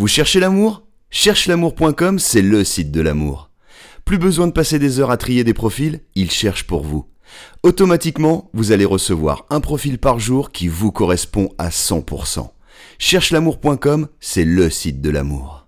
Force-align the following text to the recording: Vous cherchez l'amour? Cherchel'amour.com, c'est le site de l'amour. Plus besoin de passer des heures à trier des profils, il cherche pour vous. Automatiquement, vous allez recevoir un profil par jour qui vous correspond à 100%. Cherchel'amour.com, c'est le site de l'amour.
Vous 0.00 0.06
cherchez 0.06 0.40
l'amour? 0.40 0.86
Cherchel'amour.com, 1.10 2.18
c'est 2.18 2.40
le 2.40 2.64
site 2.64 2.90
de 2.90 3.02
l'amour. 3.02 3.50
Plus 4.06 4.16
besoin 4.16 4.46
de 4.46 4.52
passer 4.52 4.78
des 4.78 4.98
heures 4.98 5.10
à 5.10 5.18
trier 5.18 5.44
des 5.44 5.52
profils, 5.52 6.00
il 6.14 6.30
cherche 6.30 6.66
pour 6.66 6.82
vous. 6.82 7.04
Automatiquement, 7.62 8.48
vous 8.54 8.72
allez 8.72 8.86
recevoir 8.86 9.44
un 9.50 9.60
profil 9.60 9.98
par 9.98 10.18
jour 10.18 10.52
qui 10.52 10.68
vous 10.68 10.90
correspond 10.90 11.50
à 11.58 11.68
100%. 11.68 12.48
Cherchel'amour.com, 12.98 14.08
c'est 14.20 14.46
le 14.46 14.70
site 14.70 15.02
de 15.02 15.10
l'amour. 15.10 15.59